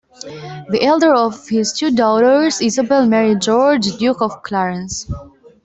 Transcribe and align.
The 0.69 0.79
elder 0.81 1.13
of 1.13 1.47
his 1.47 1.73
two 1.73 1.91
daughters, 1.91 2.59
Isabel, 2.59 3.05
married 3.07 3.39
George, 3.41 3.85
Duke 3.97 4.23
of 4.23 4.41
Clarence. 4.41 5.05